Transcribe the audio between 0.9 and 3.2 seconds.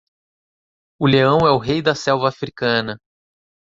O leão é o rei da selva africana